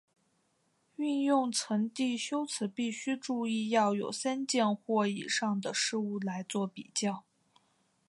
[0.95, 7.23] 运用层递修辞必须注意要有三件或以上的事物来作比较。